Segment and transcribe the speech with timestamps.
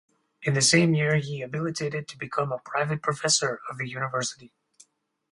[0.41, 4.51] In the same year he habilitated to become a private professor of the university.